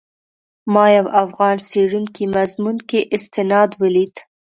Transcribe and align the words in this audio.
ما 0.73 0.85
یو 0.97 1.05
افغان 1.23 1.57
څېړونکي 1.69 2.23
مضمون 2.35 2.77
کې 2.89 2.99
استناد 3.15 3.69
ولید. 3.81 4.15